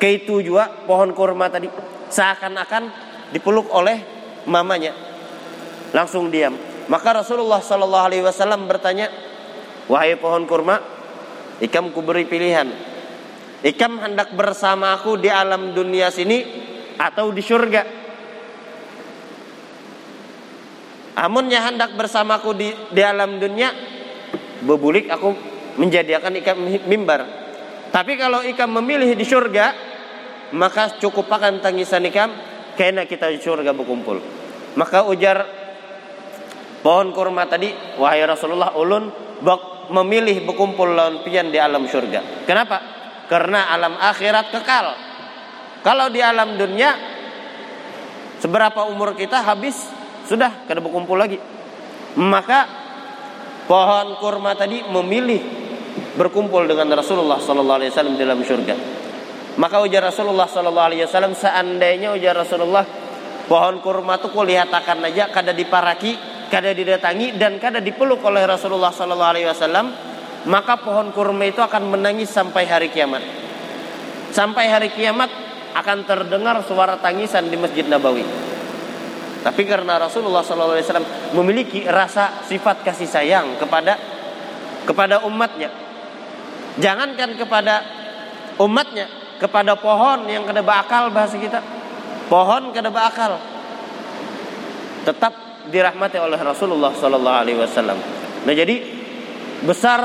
Keitu 0.01 0.41
juga 0.41 0.65
pohon 0.89 1.13
kurma 1.13 1.45
tadi 1.53 1.69
seakan-akan 2.09 2.89
dipeluk 3.29 3.69
oleh 3.69 4.01
mamanya. 4.49 5.10
Langsung 5.91 6.31
diam. 6.31 6.55
Maka 6.87 7.23
Rasulullah 7.23 7.59
Shallallahu 7.59 8.05
Alaihi 8.07 8.23
Wasallam 8.23 8.67
bertanya, 8.67 9.11
wahai 9.87 10.15
pohon 10.19 10.43
kurma, 10.47 10.79
ikam 11.63 11.91
kuberi 11.91 12.27
pilihan. 12.27 12.67
Ikam 13.61 14.01
hendak 14.01 14.33
bersama 14.33 14.97
aku 14.97 15.21
di 15.21 15.29
alam 15.29 15.71
dunia 15.77 16.09
sini 16.09 16.41
atau 16.97 17.29
di 17.29 17.43
surga. 17.45 17.81
Amunnya 21.21 21.61
hendak 21.69 21.93
bersamaku 21.93 22.49
di, 22.57 22.73
di 22.89 23.01
alam 23.05 23.37
dunia, 23.37 23.69
bebulik 24.65 25.11
aku 25.11 25.37
menjadikan 25.77 26.33
ikam 26.33 26.57
mimbar. 26.89 27.21
Tapi 27.93 28.17
kalau 28.17 28.41
ikam 28.41 28.71
memilih 28.81 29.13
di 29.13 29.27
surga, 29.27 29.75
maka 30.55 30.97
cukup 30.97 31.29
akan 31.29 31.61
tangisan 31.61 32.07
ikam 32.07 32.31
karena 32.79 33.05
kita 33.05 33.29
di 33.29 33.37
surga 33.37 33.75
berkumpul. 33.75 34.17
Maka 34.79 35.05
ujar 35.05 35.60
pohon 36.81 37.13
kurma 37.15 37.45
tadi, 37.47 37.69
wahai 37.97 38.25
Rasulullah 38.25 38.73
ulun 38.77 39.09
memilih 39.91 40.45
berkumpul 40.45 40.91
lawan 40.91 41.21
pian 41.25 41.49
di 41.49 41.57
alam 41.57 41.85
surga. 41.85 42.45
Kenapa? 42.45 42.77
Karena 43.27 43.71
alam 43.71 43.95
akhirat 43.97 44.51
kekal. 44.51 44.87
Kalau 45.81 46.13
di 46.13 46.21
alam 46.21 46.55
dunia 46.59 46.93
seberapa 48.37 48.85
umur 48.89 49.17
kita 49.17 49.41
habis 49.41 49.77
sudah 50.25 50.65
kada 50.69 50.81
berkumpul 50.81 51.17
lagi. 51.17 51.37
Maka 52.17 52.67
pohon 53.65 54.19
kurma 54.19 54.53
tadi 54.53 54.83
memilih 54.83 55.41
berkumpul 56.15 56.67
dengan 56.67 56.91
Rasulullah 56.91 57.39
sallallahu 57.39 57.77
alaihi 57.81 57.91
wasallam 57.91 58.15
dalam 58.19 58.39
surga. 58.43 58.75
Maka 59.59 59.83
ujar 59.83 60.03
Rasulullah 60.07 60.47
sallallahu 60.47 60.87
alaihi 60.91 61.03
wasallam 61.07 61.35
seandainya 61.35 62.15
ujar 62.15 62.35
Rasulullah 62.35 62.87
pohon 63.51 63.83
kurma 63.83 64.15
itu 64.15 64.31
akan 64.31 64.97
aja 65.11 65.27
kada 65.27 65.51
diparaki, 65.51 66.15
kada 66.51 66.75
didatangi 66.75 67.39
dan 67.39 67.55
kada 67.57 67.79
dipeluk 67.79 68.19
oleh 68.27 68.43
Rasulullah 68.43 68.91
sallallahu 68.91 69.31
alaihi 69.31 69.47
wasallam, 69.47 69.95
maka 70.51 70.75
pohon 70.83 71.15
kurma 71.15 71.47
itu 71.47 71.63
akan 71.63 71.95
menangis 71.95 72.27
sampai 72.27 72.67
hari 72.67 72.91
kiamat. 72.91 73.23
Sampai 74.35 74.67
hari 74.67 74.91
kiamat 74.91 75.31
akan 75.71 76.03
terdengar 76.03 76.59
suara 76.67 76.99
tangisan 76.99 77.47
di 77.47 77.55
Masjid 77.55 77.87
Nabawi. 77.87 78.27
Tapi 79.41 79.63
karena 79.65 79.97
Rasulullah 79.97 80.43
sallallahu 80.43 80.75
alaihi 80.75 80.85
wasallam 80.85 81.09
memiliki 81.33 81.87
rasa 81.87 82.43
sifat 82.45 82.83
kasih 82.85 83.07
sayang 83.07 83.57
kepada 83.57 83.97
kepada 84.85 85.23
umatnya. 85.25 85.71
Jangankan 86.77 87.39
kepada 87.39 87.81
umatnya, 88.61 89.09
kepada 89.41 89.73
pohon 89.79 90.29
yang 90.29 90.45
kada 90.45 90.61
bakal 90.61 91.09
bahasa 91.09 91.41
kita 91.41 91.63
pohon 92.31 92.71
kada 92.71 92.87
bakal 92.87 93.35
tetap 95.03 95.50
dirahmati 95.71 96.19
oleh 96.19 96.37
Rasulullah 96.37 96.91
Sallallahu 96.91 97.37
Alaihi 97.47 97.59
Wasallam. 97.59 97.97
Nah 98.43 98.53
jadi 98.53 98.75
besar 99.63 100.01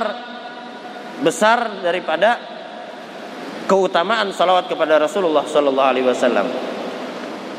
besar 1.20 1.82
daripada 1.82 2.38
keutamaan 3.66 4.30
salawat 4.30 4.70
kepada 4.70 5.02
Rasulullah 5.02 5.42
Sallallahu 5.44 5.90
Alaihi 5.90 6.06
Wasallam. 6.06 6.46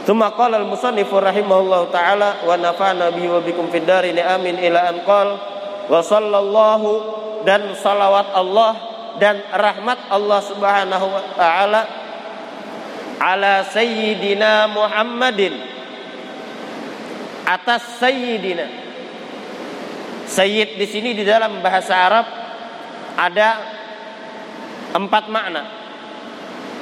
Tuma 0.07 0.31
qala 0.31 0.63
al-musannif 0.63 1.11
rahimahullahu 1.11 1.91
taala 1.91 2.47
wa 2.47 2.55
nafa'a 2.55 2.95
nabi 2.95 3.27
wa 3.27 3.43
bikum 3.43 3.67
fid 3.67 3.83
darin 3.83 4.15
amin 4.15 4.55
ila 4.55 4.87
an 4.87 5.03
qol 5.03 5.35
wa 5.91 5.99
sallallahu 5.99 6.89
dan 7.43 7.75
salawat 7.75 8.31
Allah 8.31 8.71
dan 9.19 9.43
rahmat 9.51 10.07
Allah 10.07 10.39
Subhanahu 10.47 11.05
wa 11.11 11.23
taala 11.35 11.81
ala 13.19 13.67
sayyidina 13.67 14.71
Muhammadin 14.71 15.76
atas 17.47 18.03
sayyidina. 18.03 18.67
Sayyid 20.27 20.75
di 20.75 20.85
sini 20.91 21.15
di 21.15 21.23
dalam 21.23 21.63
bahasa 21.63 21.95
Arab 21.95 22.27
ada 23.15 23.49
empat 24.91 25.31
makna. 25.31 25.63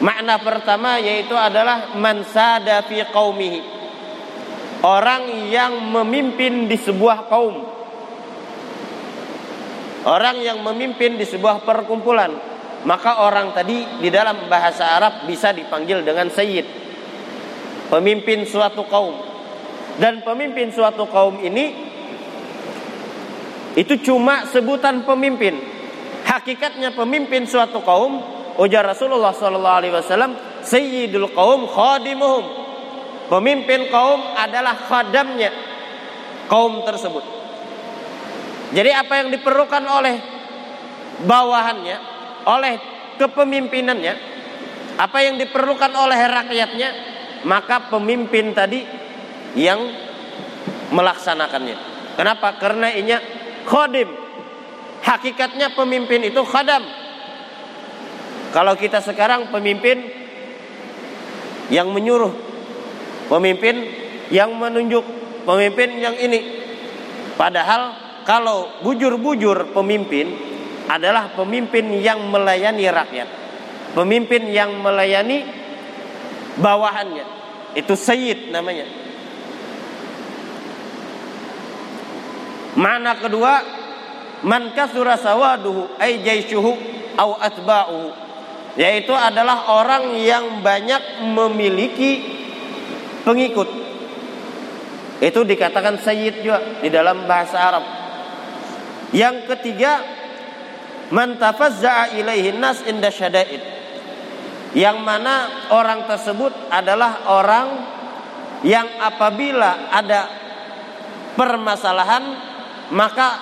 Makna 0.01 0.41
pertama 0.41 0.97
yaitu 0.97 1.37
adalah 1.37 1.93
mansada 1.93 2.81
fi 2.89 3.05
qaumihi. 3.05 3.61
Orang 4.81 5.49
yang 5.53 5.77
memimpin 5.93 6.65
di 6.65 6.75
sebuah 6.75 7.29
kaum. 7.29 7.55
Orang 10.05 10.41
yang 10.41 10.61
memimpin 10.61 11.17
di 11.17 11.25
sebuah 11.25 11.65
perkumpulan. 11.65 12.33
Maka 12.85 13.25
orang 13.25 13.49
tadi 13.53 13.81
di 13.97 14.13
dalam 14.13 14.45
bahasa 14.45 14.93
Arab 14.93 15.25
bisa 15.25 15.49
dipanggil 15.49 16.05
dengan 16.05 16.29
sayyid. 16.29 16.65
Pemimpin 17.89 18.45
suatu 18.45 18.85
kaum. 18.85 19.34
Dan 19.95 20.21
pemimpin 20.27 20.71
suatu 20.75 21.07
kaum 21.07 21.39
ini 21.39 21.71
itu 23.75 23.95
cuma 24.03 24.47
sebutan 24.47 25.07
pemimpin. 25.07 25.55
Hakikatnya 26.25 26.91
pemimpin 26.95 27.47
suatu 27.47 27.79
kaum 27.83 28.19
ujar 28.59 28.83
Rasulullah 28.83 29.31
sallallahu 29.31 29.77
alaihi 29.79 29.93
wasallam 29.95 30.35
sayyidul 30.63 31.31
kaum 31.31 31.67
khadimuhum. 31.67 32.45
Pemimpin 33.31 33.89
kaum 33.89 34.21
adalah 34.35 34.75
khadamnya 34.75 35.49
kaum 36.51 36.83
tersebut. 36.85 37.23
Jadi 38.75 38.91
apa 38.91 39.23
yang 39.23 39.29
diperlukan 39.31 39.83
oleh 39.87 40.15
bawahannya 41.23 42.15
oleh 42.45 42.73
kepemimpinannya, 43.17 44.13
apa 45.01 45.17
yang 45.25 45.35
diperlukan 45.41 45.91
oleh 45.91 46.19
rakyatnya, 46.29 46.89
maka 47.43 47.89
pemimpin 47.89 48.53
tadi 48.53 48.85
yang 49.55 49.79
melaksanakannya. 50.91 51.77
Kenapa? 52.15 52.55
Karena 52.59 52.91
ini 52.91 53.15
khodim. 53.67 54.07
Hakikatnya 55.05 55.73
pemimpin 55.73 56.25
itu 56.25 56.41
khadam. 56.43 56.81
Kalau 58.55 58.73
kita 58.73 59.03
sekarang 59.03 59.51
pemimpin 59.51 60.01
yang 61.69 61.91
menyuruh, 61.91 62.31
pemimpin 63.27 63.85
yang 64.31 64.55
menunjuk, 64.55 65.03
pemimpin 65.45 65.99
yang 65.99 66.15
ini. 66.17 66.63
Padahal 67.35 67.93
kalau 68.25 68.81
bujur-bujur 68.81 69.75
pemimpin 69.75 70.33
adalah 70.89 71.29
pemimpin 71.37 71.85
yang 72.01 72.25
melayani 72.31 72.85
rakyat. 72.89 73.29
Pemimpin 73.93 74.49
yang 74.49 74.73
melayani 74.81 75.45
bawahannya. 76.57 77.25
Itu 77.77 77.93
sayyid 77.93 78.49
namanya. 78.49 79.04
Mana 82.75 83.15
kedua, 83.19 83.63
man 84.43 84.75
kasura 84.75 85.15
sawaduhu 85.15 85.95
ay 85.99 86.19
jaishuhu 86.23 86.71
au 87.15 87.39
atba'uhu. 87.39 88.11
Yaitu 88.75 89.15
adalah 89.15 89.71
orang 89.71 90.19
yang 90.19 90.59
banyak 90.59 91.23
memiliki 91.23 92.19
pengikut. 93.23 93.69
Itu 95.23 95.47
dikatakan 95.47 96.03
sayyid 96.03 96.43
juga 96.43 96.59
di 96.83 96.91
dalam 96.91 97.23
bahasa 97.23 97.55
Arab. 97.55 97.85
Yang 99.15 99.47
ketiga, 99.55 100.03
man 101.15 101.39
tafazza'a 101.39 102.19
ilaihi 102.19 102.51
nas 102.59 102.83
inda 102.83 103.07
syada'id 103.07 103.75
yang 104.75 104.99
mana 105.07 105.65
orang 105.71 106.03
tersebut 106.03 106.51
adalah 106.67 107.23
orang 107.31 107.67
yang 108.67 108.99
apabila 108.99 109.87
ada 109.87 110.27
permasalahan 111.39 112.23
maka 112.93 113.41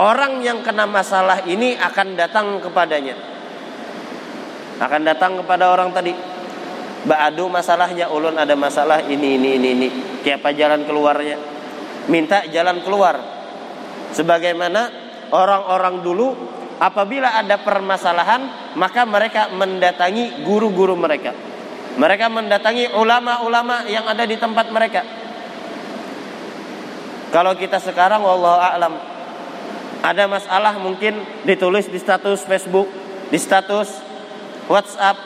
orang 0.00 0.40
yang 0.40 0.64
kena 0.64 0.88
masalah 0.88 1.44
ini 1.44 1.76
akan 1.76 2.16
datang 2.16 2.62
kepadanya. 2.64 3.16
Akan 4.80 5.04
datang 5.04 5.40
kepada 5.42 5.68
orang 5.68 5.92
tadi. 5.92 6.14
Ba'adu 7.04 7.52
masalahnya 7.52 8.08
ulun 8.08 8.40
ada 8.40 8.56
masalah 8.56 9.04
ini 9.04 9.36
ini 9.36 9.60
ini 9.60 9.68
ini. 9.76 9.88
Siapa 10.24 10.56
jalan 10.56 10.88
keluarnya. 10.88 11.36
Minta 12.08 12.48
jalan 12.48 12.80
keluar. 12.80 13.20
Sebagaimana 14.16 14.88
orang-orang 15.28 16.00
dulu 16.00 16.32
apabila 16.80 17.36
ada 17.36 17.60
permasalahan 17.60 18.72
maka 18.80 19.04
mereka 19.04 19.52
mendatangi 19.52 20.46
guru-guru 20.48 20.96
mereka. 20.96 21.36
Mereka 21.94 22.26
mendatangi 22.32 22.90
ulama-ulama 22.96 23.86
yang 23.86 24.08
ada 24.08 24.24
di 24.26 24.34
tempat 24.34 24.66
mereka 24.72 25.23
kalau 27.34 27.58
kita 27.58 27.82
sekarang 27.82 28.22
wallahu 28.22 28.62
a'lam. 28.62 28.94
Ada 30.06 30.30
masalah 30.30 30.78
mungkin 30.78 31.18
ditulis 31.42 31.90
di 31.90 31.98
status 31.98 32.46
Facebook 32.46 32.86
di 33.34 33.40
status 33.42 33.98
WhatsApp 34.70 35.18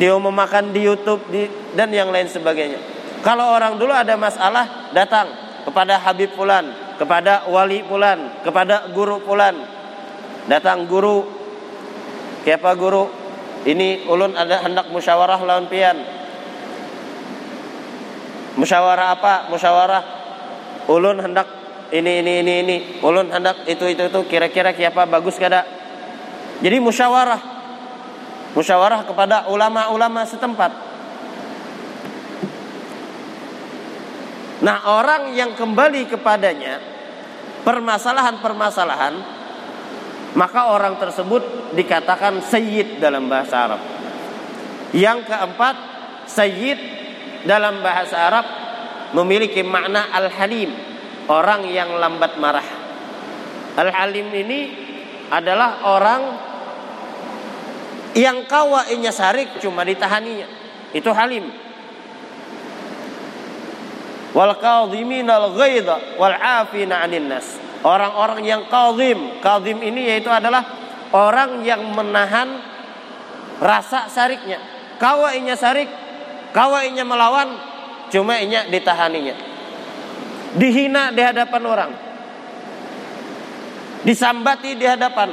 diumumkan 0.00 0.72
di 0.72 0.88
YouTube 0.88 1.20
di, 1.28 1.52
dan 1.76 1.92
yang 1.92 2.08
lain 2.08 2.32
sebagainya. 2.32 2.80
Kalau 3.20 3.52
orang 3.52 3.76
dulu 3.76 3.92
ada 3.92 4.16
masalah 4.16 4.88
datang 4.96 5.28
kepada 5.68 6.00
Habib 6.00 6.32
Fulan 6.32 6.96
kepada 6.96 7.44
wali 7.44 7.84
Fulan 7.84 8.40
kepada 8.40 8.88
guru 8.96 9.20
Fulan. 9.20 9.60
Datang 10.48 10.88
guru 10.88 11.28
siapa 12.40 12.72
guru? 12.72 13.12
Ini 13.68 14.08
ulun 14.08 14.32
ada 14.32 14.64
hendak 14.64 14.88
musyawarah 14.88 15.44
lawan 15.44 15.68
pian. 15.68 16.00
Musyawarah 18.56 19.12
apa? 19.12 19.34
Musyawarah 19.52 20.13
ulun 20.90 21.20
hendak 21.20 21.48
ini 21.94 22.20
ini 22.24 22.32
ini 22.42 22.52
ini, 22.64 22.76
ulun 23.04 23.30
hendak 23.30 23.68
itu 23.70 23.84
itu 23.86 24.10
itu 24.10 24.20
kira-kira 24.26 24.74
siapa 24.74 25.06
bagus 25.06 25.38
kada? 25.38 25.62
Jadi 26.64 26.80
musyawarah. 26.80 27.40
Musyawarah 28.54 29.02
kepada 29.02 29.36
ulama-ulama 29.50 30.22
setempat. 30.22 30.72
Nah, 34.62 34.78
orang 34.86 35.34
yang 35.34 35.52
kembali 35.58 36.08
kepadanya 36.08 36.80
permasalahan-permasalahan 37.66 39.14
maka 40.34 40.74
orang 40.74 40.98
tersebut 40.98 41.74
dikatakan 41.78 42.42
sayyid 42.42 42.98
dalam 42.98 43.30
bahasa 43.30 43.70
Arab. 43.70 43.80
Yang 44.94 45.30
keempat, 45.30 45.76
sayyid 46.26 46.78
dalam 47.46 47.82
bahasa 47.82 48.16
Arab 48.18 48.46
memiliki 49.14 49.62
makna 49.62 50.10
al-halim, 50.10 50.74
orang 51.30 51.64
yang 51.70 51.94
lambat 51.96 52.36
marah. 52.36 52.66
Al-halim 53.78 54.28
ini 54.34 54.60
adalah 55.30 55.86
orang 55.86 56.22
yang 58.14 58.46
kawainya 58.46 59.10
sarik 59.10 59.58
cuma 59.58 59.82
ditahaninya. 59.82 60.46
Itu 60.94 61.10
halim. 61.10 61.50
Wal 64.34 64.54
kadhimin 64.58 65.26
al 65.30 65.54
ghaidha 65.54 66.18
wal 66.18 66.34
afina 66.34 67.02
'anil 67.02 67.26
nas. 67.26 67.58
Orang-orang 67.82 68.42
yang 68.46 68.62
kadhim, 68.70 69.38
kadhim 69.42 69.78
ini 69.82 70.10
yaitu 70.10 70.30
adalah 70.30 70.62
orang 71.14 71.62
yang 71.66 71.82
menahan 71.94 72.62
rasa 73.58 74.10
sariknya. 74.10 74.58
Kawainya 74.98 75.58
sarik, 75.58 75.90
kawainya 76.54 77.02
melawan, 77.02 77.73
cuma 78.10 78.40
inya 78.40 78.66
ditahaninya. 78.68 79.36
Dihina 80.54 81.10
di 81.10 81.22
hadapan 81.22 81.62
orang. 81.66 81.90
Disambati 84.06 84.78
di 84.78 84.86
hadapan. 84.86 85.30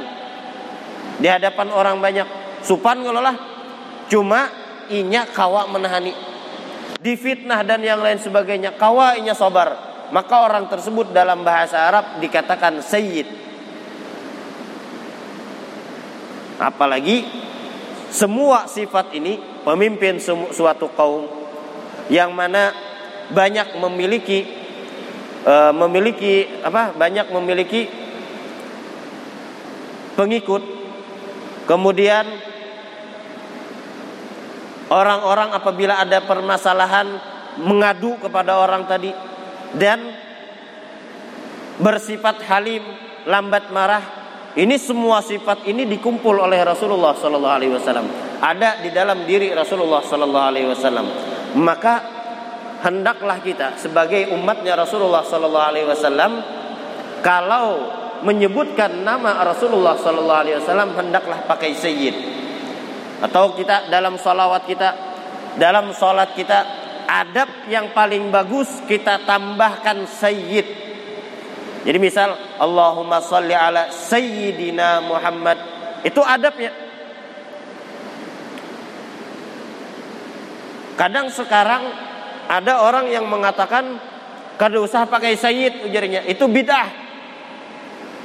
Di 1.22 1.28
hadapan 1.30 1.68
orang 1.70 1.96
banyak. 2.02 2.28
Supan 2.66 3.02
ngelola. 3.02 3.32
Cuma 4.10 4.50
inya 4.90 5.28
kawa 5.30 5.70
menahani. 5.70 6.14
Difitnah 7.02 7.62
dan 7.62 7.82
yang 7.82 8.02
lain 8.02 8.18
sebagainya. 8.18 8.74
Kawa 8.74 9.14
inya 9.18 9.34
sobar. 9.34 9.92
Maka 10.12 10.44
orang 10.44 10.68
tersebut 10.68 11.14
dalam 11.14 11.40
bahasa 11.46 11.88
Arab 11.88 12.18
dikatakan 12.20 12.82
sayyid. 12.82 13.26
Apalagi 16.60 17.24
semua 18.12 18.68
sifat 18.68 19.16
ini 19.16 19.40
pemimpin 19.64 20.20
suatu 20.52 20.92
kaum 20.92 21.41
yang 22.10 22.34
mana 22.34 22.72
banyak 23.30 23.78
memiliki 23.78 24.46
uh, 25.46 25.72
memiliki 25.74 26.46
apa 26.62 26.94
banyak 26.94 27.26
memiliki 27.30 27.86
pengikut. 30.14 30.62
Kemudian 31.62 32.26
orang-orang 34.90 35.54
apabila 35.54 36.02
ada 36.02 36.20
permasalahan 36.26 37.06
mengadu 37.62 38.18
kepada 38.18 38.58
orang 38.58 38.84
tadi 38.84 39.14
dan 39.78 40.02
bersifat 41.80 42.42
halim, 42.44 42.82
lambat 43.24 43.70
marah. 43.72 44.04
Ini 44.52 44.76
semua 44.76 45.24
sifat 45.24 45.64
ini 45.64 45.88
dikumpul 45.88 46.36
oleh 46.36 46.60
Rasulullah 46.60 47.16
sallallahu 47.16 47.56
alaihi 47.56 47.72
wasallam. 47.72 48.04
Ada 48.36 48.84
di 48.84 48.92
dalam 48.92 49.24
diri 49.24 49.48
Rasulullah 49.48 50.04
sallallahu 50.04 50.48
alaihi 50.52 50.68
wasallam. 50.68 51.31
Maka 51.52 51.94
hendaklah 52.82 53.38
kita 53.44 53.76
sebagai 53.76 54.32
umatnya 54.32 54.74
Rasulullah 54.74 55.22
sallallahu 55.22 55.68
alaihi 55.68 55.86
wasallam 55.86 56.32
kalau 57.22 58.02
menyebutkan 58.22 59.02
nama 59.02 59.42
Rasulullah 59.42 59.98
Sallallahu 59.98 60.40
Alaihi 60.46 60.56
Wasallam 60.62 60.94
hendaklah 60.94 61.44
pakai 61.44 61.74
sayyid. 61.74 62.14
Atau 63.22 63.54
kita 63.54 63.86
dalam 63.90 64.18
salawat 64.18 64.66
kita 64.66 64.88
dalam 65.58 65.94
salat 65.94 66.34
kita 66.34 66.58
adab 67.06 67.70
yang 67.70 67.94
paling 67.94 68.30
bagus 68.34 68.82
kita 68.90 69.22
tambahkan 69.22 70.06
sayyid. 70.10 70.66
Jadi 71.82 71.98
misal 71.98 72.34
Allahumma 72.58 73.22
salli 73.22 73.54
ala 73.54 73.90
sayyidina 73.90 75.02
Muhammad. 75.02 75.58
Itu 76.02 76.22
adabnya 76.22 76.70
kadang 80.98 81.32
sekarang 81.32 81.82
ada 82.48 82.84
orang 82.84 83.08
yang 83.08 83.24
mengatakan 83.28 83.96
kada 84.60 84.78
usah 84.78 85.08
pakai 85.08 85.34
sayyid 85.38 85.88
ujarnya 85.88 86.28
itu 86.28 86.44
bid'ah 86.44 87.02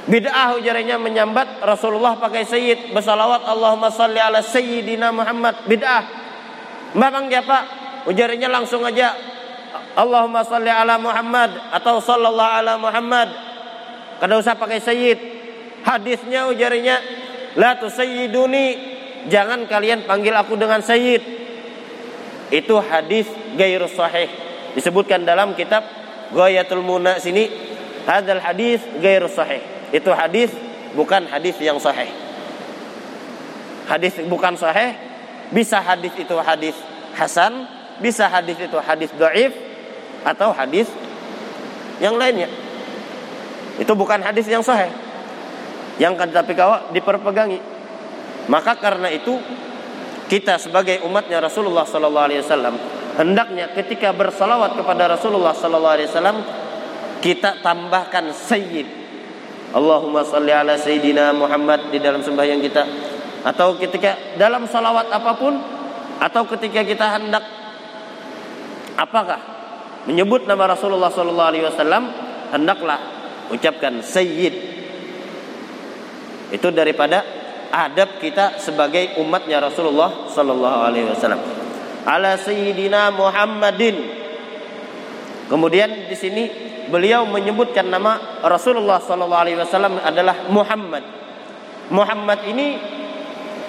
Bid'ah 0.08 0.56
ujarnya 0.56 0.96
menyambat 0.96 1.60
Rasulullah 1.60 2.16
pakai 2.16 2.48
sayyid 2.48 2.96
bersalawat 2.96 3.44
Allahumma 3.44 3.92
salli 3.92 4.16
ala 4.16 4.40
sayyidina 4.40 5.12
Muhammad 5.12 5.68
bid'ah. 5.68 6.04
Memang 6.96 7.28
dia 7.28 7.44
Pak 7.44 7.62
ujarnya 8.08 8.48
langsung 8.48 8.88
aja 8.88 9.12
Allahumma 10.00 10.48
salli 10.48 10.72
ala 10.72 10.96
Muhammad 10.96 11.52
atau 11.76 12.00
sallallahu 12.00 12.52
ala 12.56 12.80
Muhammad. 12.80 13.28
Kada 14.16 14.40
usah 14.40 14.56
pakai 14.56 14.80
sayyid. 14.80 15.18
Hadisnya 15.84 16.48
ujarnya 16.48 17.04
la 17.60 17.76
tusayyiduni 17.76 18.66
jangan 19.28 19.68
kalian 19.68 20.08
panggil 20.08 20.32
aku 20.32 20.56
dengan 20.56 20.80
sayyid. 20.80 21.20
Itu 22.48 22.80
hadis 22.80 23.28
gairu 23.56 23.88
sahih 23.92 24.28
disebutkan 24.72 25.24
dalam 25.24 25.52
kitab 25.52 25.84
Ghayatul 26.32 26.84
Muna 26.84 27.20
sini 27.20 27.48
hadal 28.08 28.40
hadis 28.40 28.80
gairu 29.00 29.28
sahih 29.28 29.78
itu 29.88 30.10
hadis 30.12 30.52
bukan 30.92 31.24
hadis 31.28 31.56
yang 31.60 31.80
sahih. 31.80 32.08
Hadis 33.88 34.20
bukan 34.28 34.52
sahih, 34.52 34.92
bisa 35.48 35.80
hadis 35.80 36.12
itu 36.12 36.36
hadis 36.36 36.76
hasan, 37.16 37.64
bisa 38.04 38.28
hadis 38.28 38.60
itu 38.60 38.76
hadis 38.76 39.08
dhaif 39.16 39.56
atau 40.28 40.52
hadis 40.52 40.88
yang 42.04 42.20
lainnya. 42.20 42.52
Itu 43.80 43.96
bukan 43.96 44.20
hadis 44.20 44.44
yang 44.44 44.60
sahih. 44.60 44.92
Yang 45.96 46.20
kan 46.20 46.28
tapi 46.36 46.52
kau 46.52 46.92
diperpegangi. 46.92 47.58
Maka 48.52 48.76
karena 48.76 49.08
itu 49.08 49.40
kita 50.28 50.60
sebagai 50.60 51.00
umatnya 51.08 51.40
Rasulullah 51.40 51.88
sallallahu 51.88 52.26
alaihi 52.28 52.44
wasallam 52.44 52.76
hendaknya 53.16 53.72
ketika 53.72 54.12
bersalawat 54.12 54.76
kepada 54.76 55.16
Rasulullah 55.16 55.56
sallallahu 55.56 55.94
alaihi 55.96 56.08
wasallam 56.12 56.38
kita 57.18 57.62
tambahkan 57.62 58.30
sayyid. 58.30 58.86
Allahumma 59.68 60.24
salli 60.24 60.48
ala 60.48 60.80
Sayyidina 60.80 61.34
Muhammad 61.36 61.92
di 61.92 62.00
dalam 62.00 62.24
sembahyang 62.24 62.62
kita. 62.64 62.82
Atau 63.44 63.76
ketika 63.76 64.38
dalam 64.40 64.64
salawat 64.64 65.12
apa 65.12 65.32
pun 65.36 65.54
atau 66.18 66.42
ketika 66.56 66.82
kita 66.82 67.06
hendak 67.20 67.44
apakah 68.98 69.38
menyebut 70.08 70.48
nama 70.48 70.74
Rasulullah 70.74 71.12
sallallahu 71.12 71.50
alaihi 71.52 71.64
wasallam 71.68 72.10
hendaklah 72.54 72.98
ucapkan 73.52 74.00
sayyid. 74.00 74.54
Itu 76.48 76.72
daripada 76.72 77.37
adab 77.68 78.20
kita 78.20 78.60
sebagai 78.60 79.16
umatnya 79.20 79.60
Rasulullah 79.60 80.30
sallallahu 80.32 80.78
alaihi 80.88 81.06
wasallam 81.12 81.40
ala 82.08 82.36
sayyidina 82.40 83.12
Muhammadin 83.12 83.96
kemudian 85.48 86.08
di 86.08 86.16
sini 86.16 86.44
beliau 86.88 87.28
menyebutkan 87.28 87.86
nama 87.86 88.40
Rasulullah 88.42 88.98
sallallahu 88.98 89.42
alaihi 89.44 89.60
wasallam 89.60 90.00
adalah 90.00 90.48
Muhammad. 90.48 91.04
Muhammad 91.92 92.40
ini 92.48 92.76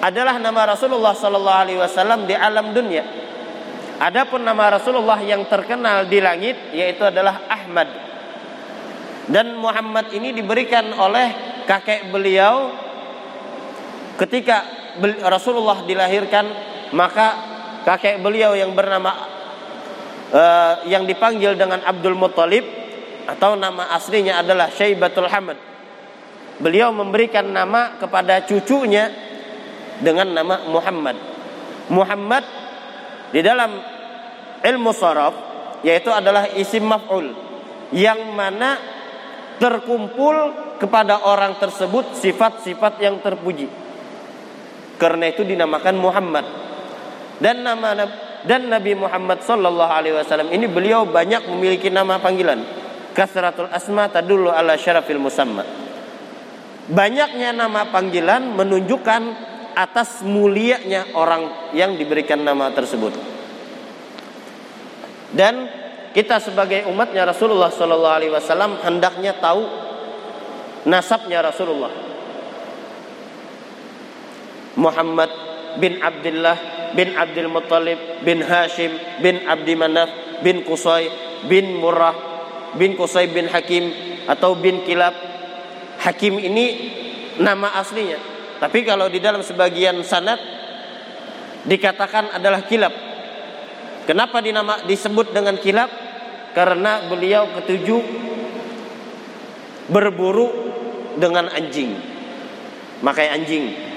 adalah 0.00 0.40
nama 0.40 0.74
Rasulullah 0.74 1.12
sallallahu 1.12 1.60
alaihi 1.68 1.78
wasallam 1.78 2.24
di 2.24 2.34
alam 2.34 2.72
dunia. 2.72 3.04
Adapun 4.00 4.40
nama 4.40 4.80
Rasulullah 4.80 5.20
yang 5.20 5.44
terkenal 5.44 6.08
di 6.08 6.24
langit 6.24 6.72
yaitu 6.72 7.04
adalah 7.04 7.44
Ahmad. 7.46 7.88
Dan 9.28 9.60
Muhammad 9.60 10.10
ini 10.16 10.32
diberikan 10.32 10.90
oleh 10.96 11.62
kakek 11.68 12.08
beliau 12.08 12.72
ketika 14.20 14.68
Rasulullah 15.24 15.80
dilahirkan 15.88 16.44
maka 16.92 17.28
kakek 17.88 18.20
beliau 18.20 18.52
yang 18.52 18.76
bernama 18.76 19.16
uh, 20.28 20.84
yang 20.84 21.08
dipanggil 21.08 21.56
dengan 21.56 21.80
Abdul 21.80 22.18
Muthalib 22.18 22.64
atau 23.24 23.56
nama 23.56 23.94
aslinya 23.96 24.42
adalah 24.42 24.68
Syaibatul 24.68 25.30
Hamad. 25.30 25.56
Beliau 26.60 26.92
memberikan 26.92 27.48
nama 27.48 27.96
kepada 27.96 28.44
cucunya 28.44 29.08
dengan 30.04 30.28
nama 30.28 30.68
Muhammad. 30.68 31.16
Muhammad 31.88 32.44
di 33.32 33.40
dalam 33.40 33.80
ilmu 34.60 34.90
saraf 34.92 35.34
yaitu 35.80 36.12
adalah 36.12 36.52
isim 36.52 36.84
maf'ul 36.84 37.32
yang 37.96 38.36
mana 38.36 38.76
terkumpul 39.56 40.36
kepada 40.76 41.24
orang 41.24 41.56
tersebut 41.56 42.16
sifat-sifat 42.20 43.00
yang 43.00 43.20
terpuji. 43.20 43.68
Karena 45.00 45.32
itu 45.32 45.40
dinamakan 45.42 45.96
Muhammad. 45.96 46.44
Dan 47.40 47.64
nama 47.64 47.96
dan 48.44 48.68
Nabi 48.68 48.92
Muhammad 48.92 49.40
sallallahu 49.40 49.88
alaihi 49.88 50.16
wasallam 50.16 50.52
ini 50.52 50.68
beliau 50.68 51.08
banyak 51.08 51.48
memiliki 51.48 51.88
nama 51.88 52.20
panggilan. 52.20 52.60
Kasratul 53.16 53.72
asma 53.72 54.12
tadullu 54.12 54.52
ala 54.52 54.76
syarafil 54.76 55.16
musamma. 55.16 55.64
Banyaknya 56.92 57.56
nama 57.56 57.88
panggilan 57.88 58.52
menunjukkan 58.56 59.22
atas 59.72 60.20
mulianya 60.26 61.16
orang 61.16 61.72
yang 61.72 61.96
diberikan 61.96 62.44
nama 62.44 62.68
tersebut. 62.74 63.14
Dan 65.30 65.70
kita 66.10 66.42
sebagai 66.42 66.90
umatnya 66.90 67.22
Rasulullah 67.22 67.70
sallallahu 67.70 68.16
alaihi 68.18 68.34
wasallam 68.34 68.82
hendaknya 68.82 69.38
tahu 69.38 69.62
nasabnya 70.90 71.38
Rasulullah. 71.44 72.09
Muhammad 74.78 75.30
bin 75.78 75.98
Abdullah 76.02 76.58
bin 76.94 77.14
Abdul 77.14 77.50
Muttalib 77.50 77.98
bin 78.26 78.42
Hashim 78.42 78.90
bin 79.22 79.42
Abdi 79.46 79.74
Manaf 79.78 80.10
bin 80.42 80.66
Qusay 80.66 81.10
bin 81.46 81.78
Murrah 81.78 82.14
bin 82.74 82.94
Qusay 82.94 83.30
bin 83.30 83.46
Hakim 83.50 83.90
atau 84.26 84.54
bin 84.58 84.82
Kilab. 84.86 85.14
Hakim 86.00 86.40
ini 86.40 86.66
nama 87.42 87.76
aslinya. 87.76 88.18
Tapi 88.60 88.84
kalau 88.84 89.08
di 89.08 89.20
dalam 89.20 89.44
sebagian 89.44 90.00
sanad 90.04 90.38
dikatakan 91.66 92.36
adalah 92.36 92.64
Kilab. 92.64 92.92
Kenapa 94.06 94.42
dinama 94.42 94.82
disebut 94.86 95.30
dengan 95.30 95.58
Kilab? 95.60 95.90
Karena 96.50 97.06
beliau 97.06 97.46
ketujuh 97.58 98.02
berburu 99.86 100.50
dengan 101.14 101.46
anjing. 101.46 101.94
Makai 103.00 103.30
anjing 103.30 103.89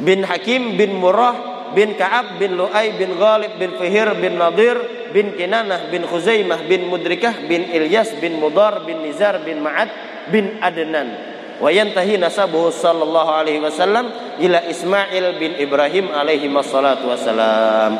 bin 0.00 0.24
Hakim 0.24 0.76
bin 0.76 0.96
Murrah 1.00 1.56
bin 1.72 1.96
Ka'ab 1.96 2.36
bin 2.36 2.54
Lu'ay 2.54 2.94
bin 3.00 3.16
Ghalib 3.16 3.56
bin 3.56 3.74
Fihir 3.80 4.12
bin 4.20 4.36
Nadir 4.36 4.76
bin 5.10 5.32
Kinanah 5.34 5.88
bin 5.88 6.04
Khuzaimah 6.04 6.68
bin 6.68 6.86
Mudrikah 6.86 7.48
bin 7.48 7.66
Ilyas 7.72 8.12
bin 8.20 8.36
Mudar 8.38 8.84
bin 8.84 9.00
Nizar 9.02 9.40
bin 9.42 9.64
Ma'ad 9.64 9.88
bin 10.28 10.60
Adnan. 10.60 11.36
Wa 11.56 11.72
yantahi 11.72 12.20
nasabuhu 12.20 12.68
sallallahu 12.68 13.30
alaihi 13.32 13.64
wasallam 13.64 14.12
ila 14.36 14.60
Ismail 14.68 15.40
bin 15.40 15.56
Ibrahim 15.56 16.12
alaihi 16.12 16.52
wassalatu 16.52 17.08
wassalam. 17.08 17.96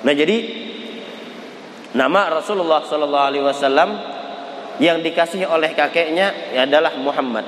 Nah 0.00 0.14
jadi 0.16 0.38
nama 1.92 2.40
Rasulullah 2.40 2.80
sallallahu 2.88 3.26
alaihi 3.28 3.44
wasallam 3.44 3.90
yang 4.80 5.04
dikasih 5.04 5.44
oleh 5.48 5.76
kakeknya 5.76 6.56
adalah 6.56 6.96
Muhammad. 6.96 7.44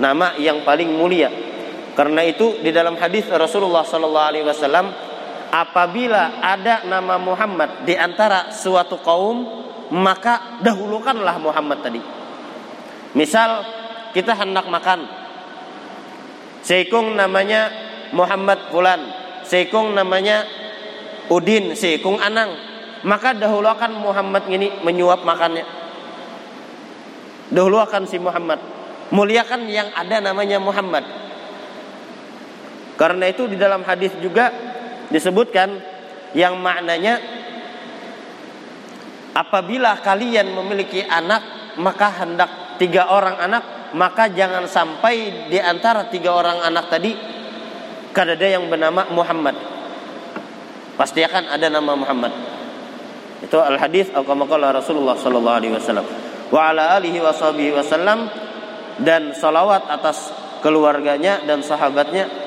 Nama 0.00 0.40
yang 0.40 0.64
paling 0.64 0.88
mulia 0.88 1.53
karena 1.94 2.26
itu 2.26 2.58
di 2.58 2.74
dalam 2.74 2.98
hadis 2.98 3.30
Rasulullah 3.30 3.86
sallallahu 3.86 4.28
alaihi 4.34 4.46
wasallam 4.46 4.90
apabila 5.54 6.42
ada 6.42 6.82
nama 6.82 7.14
Muhammad 7.22 7.86
di 7.86 7.94
antara 7.94 8.50
suatu 8.50 8.98
kaum 8.98 9.46
maka 9.94 10.58
dahulukanlah 10.58 11.38
Muhammad 11.38 11.78
tadi. 11.86 12.02
Misal 13.14 13.62
kita 14.10 14.34
hendak 14.34 14.66
makan. 14.66 15.06
Seikung 16.66 17.14
namanya 17.14 17.70
Muhammad 18.10 18.74
Fulan. 18.74 19.06
Seikung 19.46 19.94
namanya 19.94 20.42
Udin. 21.30 21.78
Seikung 21.78 22.18
Anang. 22.18 22.58
Maka 23.06 23.38
dahulukan 23.38 23.94
Muhammad 23.94 24.50
ini 24.50 24.82
menyuap 24.82 25.22
makannya. 25.22 25.62
Dahulukan 27.54 28.02
si 28.10 28.18
Muhammad. 28.18 28.58
Muliakan 29.14 29.68
yang 29.70 29.94
ada 29.94 30.18
namanya 30.18 30.58
Muhammad 30.58 31.23
karena 32.94 33.30
itu 33.30 33.50
di 33.50 33.58
dalam 33.58 33.82
hadis 33.82 34.14
juga 34.22 34.50
disebutkan 35.10 35.68
yang 36.34 36.58
maknanya 36.58 37.18
apabila 39.34 39.98
kalian 40.02 40.50
memiliki 40.54 41.02
anak 41.02 41.74
maka 41.78 42.08
hendak 42.22 42.78
tiga 42.78 43.10
orang 43.10 43.38
anak 43.38 43.64
maka 43.94 44.30
jangan 44.30 44.66
sampai 44.66 45.46
di 45.50 45.58
antara 45.58 46.10
tiga 46.10 46.34
orang 46.34 46.62
anak 46.66 46.90
tadi 46.90 47.12
ada 48.14 48.46
yang 48.46 48.70
bernama 48.70 49.10
Muhammad. 49.10 49.58
Pasti 50.94 51.26
akan 51.26 51.50
ada 51.50 51.66
nama 51.66 51.98
Muhammad. 51.98 52.30
Itu 53.42 53.58
al 53.58 53.74
hadis 53.74 54.14
al 54.14 54.22
Rasulullah 54.22 55.18
sallallahu 55.18 55.56
alaihi 55.58 55.74
wasallam. 55.74 56.06
Wa 56.54 56.70
ala 56.70 56.94
alihi 56.94 57.18
wasallam 57.18 58.30
dan 59.02 59.34
salawat 59.34 59.90
atas 59.90 60.30
keluarganya 60.62 61.42
dan 61.42 61.66
sahabatnya 61.66 62.43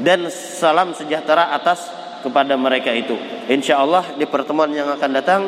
dan 0.00 0.28
salam 0.32 0.96
sejahtera 0.96 1.52
atas 1.52 1.88
kepada 2.20 2.56
mereka 2.56 2.92
itu. 2.92 3.16
Insya 3.48 3.80
Allah 3.80 4.04
di 4.16 4.24
pertemuan 4.28 4.68
yang 4.72 4.88
akan 4.92 5.10
datang 5.12 5.42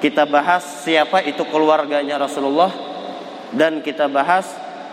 kita 0.00 0.24
bahas 0.24 0.64
siapa 0.84 1.20
itu 1.24 1.44
keluarganya 1.48 2.20
Rasulullah 2.20 2.72
dan 3.52 3.84
kita 3.84 4.08
bahas 4.08 4.48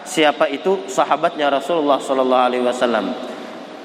siapa 0.07 0.51
itu 0.51 0.87
sahabatnya 0.87 1.51
Rasulullah 1.51 1.99
Sallallahu 1.99 2.45
Alaihi 2.51 2.63
Wasallam. 2.63 3.05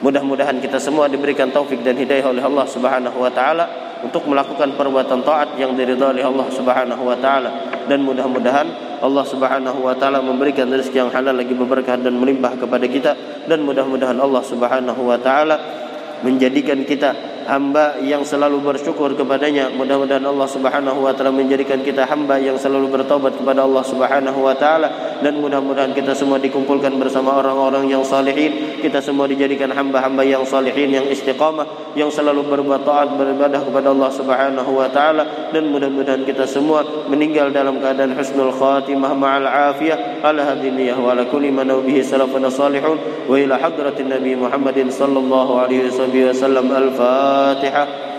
Mudah-mudahan 0.03 0.59
kita 0.59 0.83
semua 0.83 1.07
diberikan 1.07 1.55
taufik 1.55 1.79
dan 1.87 1.95
hidayah 1.95 2.27
oleh 2.27 2.43
Allah 2.43 2.67
Subhanahu 2.67 3.23
Wa 3.23 3.31
Taala 3.31 3.65
untuk 4.03 4.27
melakukan 4.27 4.75
perbuatan 4.75 5.23
taat 5.23 5.55
yang 5.55 5.79
diridhai 5.79 6.19
oleh 6.19 6.27
Allah 6.27 6.47
Subhanahu 6.51 7.03
Wa 7.07 7.17
Taala 7.23 7.51
dan 7.87 8.03
mudah-mudahan 8.03 8.92
Allah 9.03 9.27
Subhanahu 9.27 9.83
wa 9.83 9.99
taala 9.99 10.23
memberikan 10.23 10.71
rezeki 10.71 11.03
yang 11.03 11.11
halal 11.11 11.35
lagi 11.35 11.51
berkah 11.59 11.99
dan 11.99 12.15
melimpah 12.15 12.55
kepada 12.55 12.87
kita. 12.87 13.13
Dan 13.51 13.67
mudah-mudahan 13.67 14.15
Allah 14.15 14.43
Subhanahu 14.47 15.03
wa 15.03 15.19
taala 15.19 15.59
menjadikan 16.23 16.87
kita 16.87 17.42
hamba 17.47 17.99
yang 18.01 18.23
selalu 18.23 18.63
bersyukur 18.63 19.15
kepadanya. 19.19 19.71
Mudah-mudahan 19.73 20.23
Allah 20.23 20.49
Subhanahu 20.49 21.05
wa 21.05 21.13
taala 21.17 21.35
menjadikan 21.35 21.83
kita 21.83 22.07
hamba 22.07 22.39
yang 22.39 22.55
selalu 22.61 22.93
bertobat 22.93 23.35
kepada 23.39 23.67
Allah 23.67 23.85
Subhanahu 23.85 24.39
wa 24.43 24.55
taala. 24.55 25.19
Dan 25.23 25.39
mudah-mudahan 25.39 25.95
kita 25.95 26.15
semua 26.19 26.43
dikumpulkan 26.43 26.95
bersama 26.99 27.39
orang-orang 27.39 27.87
yang 27.91 28.03
salihin. 28.03 28.79
Kita 28.83 28.99
semua 28.99 29.31
dijadikan 29.31 29.71
hamba-hamba 29.71 30.27
yang 30.27 30.43
salihin 30.43 30.91
yang 30.91 31.07
istiqamah 31.07 31.95
yang 31.95 32.11
selalu 32.11 32.43
berbuat 32.49 32.83
taat 32.83 33.15
beribadah 33.15 33.63
kepada 33.63 33.95
Allah 33.95 34.11
Subhanahu 34.11 34.71
wa 34.73 34.89
taala. 34.91 35.53
Dan 35.55 35.71
mudah-mudahan 35.71 36.27
kita 36.27 36.45
semua 36.45 36.83
meninggal 37.09 37.55
dalam 37.55 37.79
keadaan 37.79 38.15
husnul 38.19 38.53
khatimah 38.55 39.13
ma'al 39.15 39.49
afiyah. 39.75 40.21
Ala 40.23 40.55
hadiniyah 40.55 40.99
wa 40.99 41.15
ala 41.15 41.27
kulli 41.27 41.51
man 41.51 41.71
bihi 41.83 42.03
salafuna 42.03 42.51
salihun 42.51 43.27
wa 43.27 43.35
ila 43.39 43.59
hadratin 43.59 44.11
nabi 44.11 44.35
Muhammadin 44.35 44.91
sallallahu 44.91 45.59
alaihi 45.63 45.91
wasallam 45.91 46.67
al-fatihah 46.71 47.32
الفاتحة. 47.33 48.12